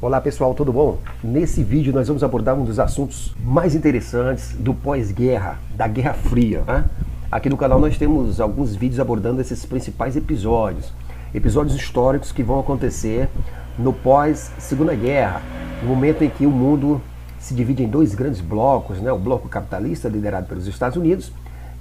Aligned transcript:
Olá 0.00 0.20
pessoal, 0.20 0.54
tudo 0.54 0.72
bom? 0.72 0.96
Nesse 1.24 1.64
vídeo 1.64 1.92
nós 1.92 2.06
vamos 2.06 2.22
abordar 2.22 2.54
um 2.54 2.64
dos 2.64 2.78
assuntos 2.78 3.34
mais 3.42 3.74
interessantes 3.74 4.52
do 4.52 4.72
pós-guerra, 4.72 5.58
da 5.74 5.88
Guerra 5.88 6.14
Fria. 6.14 6.62
Né? 6.64 6.84
Aqui 7.32 7.48
no 7.48 7.56
canal 7.56 7.80
nós 7.80 7.98
temos 7.98 8.40
alguns 8.40 8.76
vídeos 8.76 9.00
abordando 9.00 9.40
esses 9.40 9.66
principais 9.66 10.14
episódios, 10.14 10.92
episódios 11.34 11.74
históricos 11.74 12.30
que 12.30 12.44
vão 12.44 12.60
acontecer 12.60 13.28
no 13.76 13.92
pós-segunda 13.92 14.94
guerra, 14.94 15.42
no 15.82 15.88
momento 15.88 16.22
em 16.22 16.30
que 16.30 16.46
o 16.46 16.50
mundo 16.52 17.02
se 17.40 17.52
divide 17.52 17.82
em 17.82 17.88
dois 17.88 18.14
grandes 18.14 18.40
blocos, 18.40 19.00
né? 19.00 19.10
o 19.10 19.18
bloco 19.18 19.48
capitalista 19.48 20.08
liderado 20.08 20.46
pelos 20.46 20.68
Estados 20.68 20.96
Unidos 20.96 21.32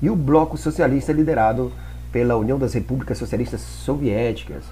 e 0.00 0.08
o 0.08 0.16
bloco 0.16 0.56
socialista 0.56 1.12
liderado 1.12 1.70
pela 2.10 2.34
União 2.34 2.58
das 2.58 2.72
Repúblicas 2.72 3.18
Socialistas 3.18 3.60
Soviéticas. 3.60 4.64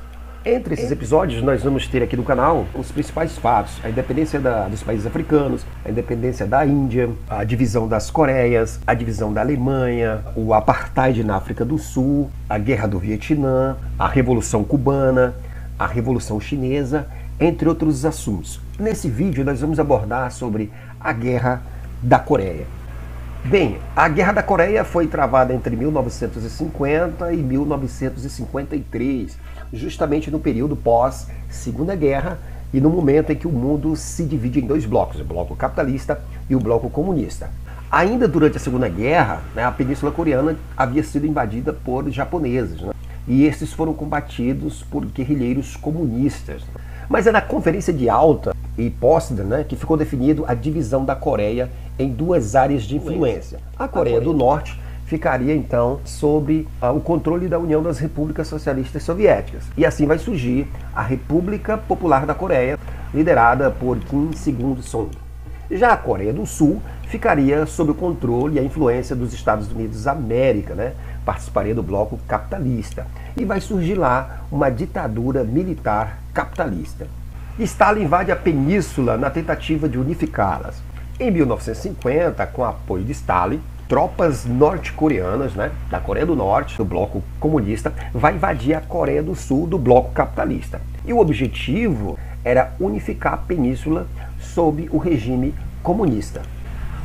Entre 0.47 0.75
esses 0.75 0.91
episódios, 0.91 1.43
nós 1.43 1.63
vamos 1.63 1.89
ter 1.89 2.03
aqui 2.03 2.19
no 2.19 2.23
canal 2.23 2.67
os 2.75 2.93
principais 2.93 3.39
fatos: 3.39 3.81
a 3.83 3.89
independência 3.89 4.39
da, 4.39 4.69
dos 4.69 4.83
países 4.83 5.07
africanos, 5.07 5.65
a 5.83 5.91
independência 5.91 6.45
da 6.45 6.67
Índia, 6.67 7.09
a 7.31 7.43
divisão 7.45 7.89
das 7.89 8.11
Coreias, 8.11 8.79
a 8.87 8.93
divisão 8.93 9.33
da 9.33 9.41
Alemanha, 9.41 10.23
o 10.37 10.53
apartheid 10.53 11.25
na 11.25 11.37
África 11.37 11.65
do 11.65 11.79
Sul, 11.79 12.31
a 12.47 12.59
guerra 12.59 12.87
do 12.87 12.99
Vietnã, 12.99 13.79
a 13.99 14.07
Revolução 14.07 14.63
Cubana, 14.63 15.35
a 15.79 15.87
Revolução 15.87 16.39
Chinesa, 16.39 17.07
entre 17.41 17.67
outros 17.67 18.05
assuntos. 18.05 18.61
Nesse 18.79 19.09
vídeo, 19.09 19.47
nós 19.47 19.63
vamos 19.63 19.81
abordar 19.81 20.31
sobre 20.31 20.71
a 21.01 21.11
guerra 21.11 21.63
da 22.03 22.19
Coreia. 22.19 22.67
Bem, 23.47 23.77
a 23.95 24.09
Guerra 24.09 24.33
da 24.33 24.43
Coreia 24.43 24.85
foi 24.85 25.07
travada 25.07 25.53
entre 25.53 25.77
1950 25.77 27.31
e 27.31 27.43
1953, 27.43 29.39
justamente 29.71 30.31
no 30.31 30.41
período 30.41 30.75
pós 30.75 31.29
Segunda 31.51 31.95
Guerra 31.95 32.39
e 32.73 32.81
no 32.81 32.89
momento 32.89 33.33
em 33.33 33.37
que 33.37 33.47
o 33.47 33.53
mundo 33.53 33.95
se 33.97 34.25
divide 34.25 34.61
em 34.61 34.67
dois 34.67 34.87
blocos, 34.87 35.21
o 35.21 35.25
bloco 35.25 35.55
capitalista 35.55 36.23
e 36.49 36.57
o 36.57 36.59
bloco 36.59 36.89
comunista. 36.89 37.51
Ainda 37.91 38.27
durante 38.27 38.57
a 38.57 38.61
Segunda 38.61 38.89
Guerra, 38.89 39.43
né, 39.55 39.63
a 39.63 39.71
Península 39.71 40.11
Coreana 40.11 40.57
havia 40.75 41.05
sido 41.05 41.27
invadida 41.27 41.71
por 41.71 42.09
japoneses, 42.11 42.81
né, 42.81 42.95
e 43.29 43.45
esses 43.45 43.75
foram 43.75 43.93
combatidos 43.93 44.83
por 44.85 45.05
guerrilheiros 45.05 45.77
comunistas. 45.77 46.63
Mas 47.11 47.27
é 47.27 47.31
na 47.31 47.43
Conferência 47.43 47.93
de 47.93 48.09
Alta 48.09 48.55
e 48.77 48.91
Potsdam 48.91 49.47
né, 49.47 49.65
que 49.67 49.77
ficou 49.77 49.97
definido 49.97 50.45
a 50.47 50.55
divisão 50.55 51.05
da 51.05 51.15
Coreia 51.15 51.71
em 51.99 52.11
duas 52.11 52.55
áreas 52.57 52.83
de 52.83 52.97
influência. 52.97 53.59
A 53.79 53.87
Coreia 53.87 54.21
do 54.21 54.33
Norte 54.33 54.79
ficaria 55.07 55.55
então 55.55 56.01
sob 56.05 56.67
ah, 56.81 56.91
o 56.91 57.01
controle 57.01 57.47
da 57.47 57.59
União 57.59 57.83
das 57.83 57.99
Repúblicas 57.99 58.49
Socialistas 58.49 59.03
Soviéticas. 59.03 59.65
E 59.77 59.85
assim 59.85 60.07
vai 60.07 60.19
surgir 60.19 60.67
a 60.95 61.03
República 61.03 61.77
Popular 61.77 62.27
da 62.27 62.35
Coreia, 62.35 62.79
liderada 63.13 63.71
por 63.71 63.99
Kim 63.99 64.31
Il-sung. 64.47 65.11
Já 65.71 65.93
a 65.93 65.97
Coreia 65.97 66.33
do 66.33 66.45
Sul 66.45 66.81
ficaria 67.09 67.65
sob 67.67 67.93
o 67.93 67.95
controle 67.95 68.57
e 68.57 68.59
a 68.59 68.63
influência 68.63 69.15
dos 69.15 69.33
Estados 69.33 69.71
Unidos 69.71 70.05
da 70.05 70.13
América, 70.13 70.75
né? 70.75 70.95
participaria 71.25 71.75
do 71.75 71.83
bloco 71.83 72.19
capitalista. 72.29 73.07
E 73.37 73.45
vai 73.45 73.61
surgir 73.61 73.95
lá 73.95 74.45
uma 74.51 74.71
ditadura 74.71 75.43
militar 75.43 76.19
capitalista. 76.33 77.07
Stalin 77.63 78.03
invade 78.03 78.33
a 78.33 78.37
península 78.37 79.17
na 79.17 79.31
tentativa 79.31 79.89
de 79.89 79.97
unificá-las. 79.97 80.83
Em 81.21 81.31
1950, 81.31 82.45
com 82.49 82.65
apoio 82.65 83.05
de 83.05 83.13
Stalin, 83.13 83.63
tropas 83.89 84.45
norte-coreanas, 84.45 85.55
né, 85.55 85.71
da 85.89 86.01
Coreia 86.01 86.27
do 86.27 86.35
Norte, 86.35 86.77
do 86.77 86.85
bloco 86.85 87.23
comunista, 87.39 87.95
vai 88.13 88.35
invadir 88.35 88.75
a 88.75 88.81
Coreia 88.81 89.23
do 89.23 89.37
Sul 89.37 89.69
do 89.69 89.79
bloco 89.79 90.11
capitalista. 90.11 90.81
E 91.05 91.13
o 91.13 91.21
objetivo 91.21 92.19
era 92.45 92.75
unificar 92.81 93.35
a 93.35 93.37
península 93.37 94.09
sob 94.41 94.89
o 94.91 94.99
regime 94.99 95.55
comunista. 95.81 96.43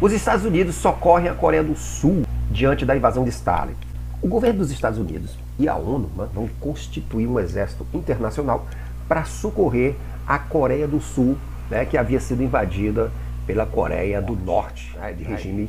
Os 0.01 0.11
Estados 0.11 0.45
Unidos 0.45 0.73
socorrem 0.73 1.29
a 1.29 1.35
Coreia 1.35 1.63
do 1.63 1.75
Sul 1.75 2.23
diante 2.49 2.87
da 2.87 2.97
invasão 2.97 3.23
de 3.23 3.29
Stalin. 3.29 3.75
O 4.19 4.27
governo 4.27 4.59
dos 4.59 4.71
Estados 4.71 4.97
Unidos 4.97 5.37
e 5.59 5.69
a 5.69 5.75
ONU 5.75 6.09
né, 6.17 6.27
vão 6.33 6.49
constituir 6.59 7.27
um 7.27 7.39
exército 7.39 7.85
internacional 7.93 8.65
para 9.07 9.25
socorrer 9.25 9.95
a 10.29 10.37
Coreia 10.37 10.87
do 10.87 11.01
Sul, 11.01 11.35
né, 11.71 11.85
que 11.85 11.97
havia 11.97 12.19
sido 12.19 12.43
invadida 12.43 13.11
pela 13.47 13.65
Coreia 13.65 14.21
do 14.21 14.35
Norte, 14.35 14.95
né, 14.95 15.11
de 15.11 15.23
regime 15.23 15.67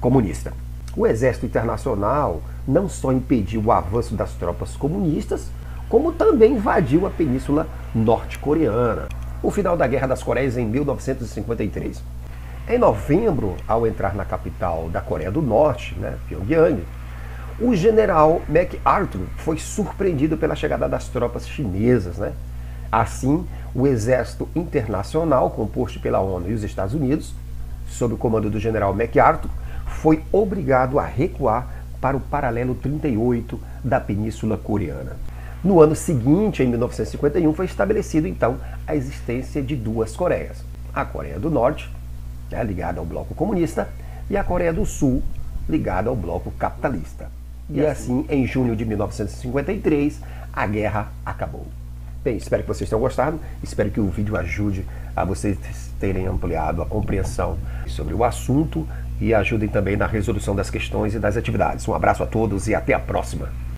comunista. 0.00 0.54
O 0.96 1.06
exército 1.06 1.44
internacional 1.44 2.40
não 2.66 2.88
só 2.88 3.12
impediu 3.12 3.62
o 3.62 3.70
avanço 3.70 4.14
das 4.14 4.32
tropas 4.32 4.74
comunistas, 4.76 5.50
como 5.90 6.10
também 6.10 6.54
invadiu 6.54 7.06
a 7.06 7.10
península 7.10 7.68
norte-coreana. 7.94 9.08
O 9.42 9.50
final 9.50 9.76
da 9.76 9.86
Guerra 9.86 10.06
das 10.06 10.22
Coreias 10.22 10.56
em 10.56 10.64
1953. 10.64 12.02
Em 12.68 12.78
novembro, 12.78 13.56
ao 13.68 13.86
entrar 13.86 14.14
na 14.14 14.24
capital 14.24 14.88
da 14.88 15.02
Coreia 15.02 15.30
do 15.30 15.42
Norte, 15.42 15.94
né, 15.98 16.16
Pyongyang, 16.28 16.82
o 17.60 17.74
general 17.76 18.40
MacArthur 18.48 19.26
foi 19.36 19.58
surpreendido 19.58 20.38
pela 20.38 20.56
chegada 20.56 20.88
das 20.88 21.08
tropas 21.08 21.46
chinesas. 21.46 22.16
Né? 22.16 22.32
Assim, 22.92 23.46
o 23.74 23.86
exército 23.86 24.46
internacional, 24.54 25.48
composto 25.48 25.98
pela 25.98 26.20
ONU 26.20 26.50
e 26.50 26.52
os 26.52 26.62
Estados 26.62 26.94
Unidos, 26.94 27.34
sob 27.88 28.12
o 28.12 28.18
comando 28.18 28.50
do 28.50 28.60
general 28.60 28.92
MacArthur, 28.92 29.50
foi 29.86 30.22
obrigado 30.30 30.98
a 30.98 31.06
recuar 31.06 31.66
para 32.02 32.16
o 32.16 32.20
paralelo 32.20 32.74
38 32.74 33.58
da 33.82 33.98
Península 33.98 34.58
Coreana. 34.58 35.16
No 35.64 35.80
ano 35.80 35.94
seguinte, 35.94 36.62
em 36.62 36.66
1951, 36.66 37.54
foi 37.54 37.64
estabelecido 37.64 38.26
então 38.26 38.58
a 38.86 38.94
existência 38.94 39.62
de 39.62 39.76
duas 39.76 40.14
Coreias: 40.14 40.64
a 40.92 41.04
Coreia 41.04 41.38
do 41.38 41.50
Norte, 41.50 41.88
né, 42.50 42.62
ligada 42.64 43.00
ao 43.00 43.06
bloco 43.06 43.34
comunista, 43.34 43.88
e 44.28 44.36
a 44.36 44.44
Coreia 44.44 44.72
do 44.72 44.84
Sul, 44.84 45.22
ligada 45.68 46.10
ao 46.10 46.16
bloco 46.16 46.50
capitalista. 46.58 47.30
E 47.70 47.86
assim, 47.86 48.26
em 48.28 48.46
junho 48.46 48.76
de 48.76 48.84
1953, 48.84 50.20
a 50.52 50.66
guerra 50.66 51.12
acabou. 51.24 51.66
Bem, 52.24 52.36
espero 52.36 52.62
que 52.62 52.68
vocês 52.68 52.88
tenham 52.88 53.00
gostado, 53.00 53.40
espero 53.64 53.90
que 53.90 53.98
o 53.98 54.08
vídeo 54.08 54.36
ajude 54.36 54.86
a 55.14 55.24
vocês 55.24 55.58
terem 55.98 56.26
ampliado 56.26 56.80
a 56.80 56.86
compreensão 56.86 57.58
sobre 57.86 58.14
o 58.14 58.22
assunto 58.22 58.86
e 59.20 59.34
ajudem 59.34 59.68
também 59.68 59.96
na 59.96 60.06
resolução 60.06 60.54
das 60.54 60.70
questões 60.70 61.14
e 61.14 61.18
das 61.18 61.36
atividades. 61.36 61.86
Um 61.88 61.94
abraço 61.94 62.22
a 62.22 62.26
todos 62.26 62.68
e 62.68 62.74
até 62.76 62.94
a 62.94 63.00
próxima! 63.00 63.71